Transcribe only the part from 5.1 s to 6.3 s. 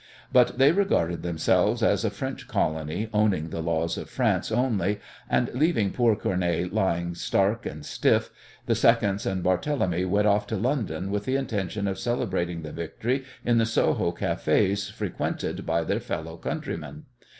and, leaving poor